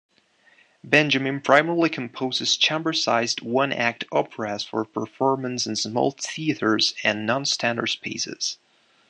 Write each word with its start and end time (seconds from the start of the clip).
Benjamin 0.83 1.41
primarily 1.41 1.87
composes 1.87 2.57
chamber-sized 2.57 3.41
one-act 3.43 4.03
operas 4.11 4.63
for 4.63 4.83
performance 4.83 5.67
in 5.67 5.75
small 5.75 6.09
theatres 6.09 6.95
and 7.03 7.27
non-standard 7.27 7.85
spaces. 7.85 8.57